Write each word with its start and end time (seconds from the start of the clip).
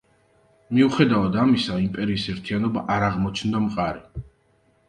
მიუხედავად 0.77 1.37
ამისა, 1.43 1.77
იმპერიის 1.87 2.25
ერთიანობა 2.35 2.85
არ 2.97 3.07
აღმოჩნდა 3.11 3.63
მყარი. 3.67 4.27